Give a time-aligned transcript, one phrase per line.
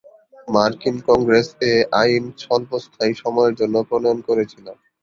[0.47, 4.65] মার্কিন কংগ্রেস এ আইন স্বল্পস্থায়ী সময়ের জন্য প্রণয়ন করেছিল।